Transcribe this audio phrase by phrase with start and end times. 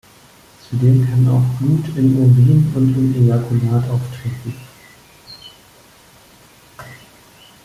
[0.67, 4.55] Zudem kann auch Blut in Urin und im Ejakulat auftreten.